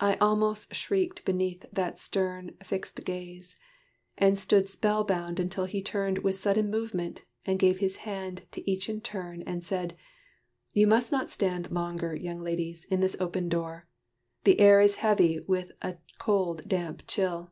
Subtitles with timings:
[0.00, 3.56] I almost shrieked beneath That stern, fixed gaze;
[4.16, 9.02] and stood spellbound until He turned with sudden movement, gave his hand To each in
[9.02, 9.98] turn, and said,
[10.72, 13.86] "You must not stand Longer, young ladies, in this open door.
[14.44, 17.50] The air is heavy with a cold damp chill.